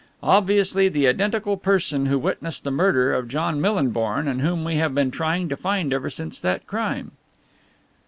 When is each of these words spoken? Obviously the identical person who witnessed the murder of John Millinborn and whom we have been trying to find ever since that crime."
Obviously 0.23 0.89
the 0.89 1.07
identical 1.07 1.57
person 1.57 2.07
who 2.07 2.17
witnessed 2.17 2.63
the 2.63 2.71
murder 2.71 3.13
of 3.13 3.27
John 3.27 3.61
Millinborn 3.61 4.27
and 4.27 4.41
whom 4.41 4.63
we 4.63 4.77
have 4.77 4.95
been 4.95 5.11
trying 5.11 5.47
to 5.49 5.55
find 5.55 5.93
ever 5.93 6.09
since 6.09 6.39
that 6.39 6.65
crime." 6.65 7.11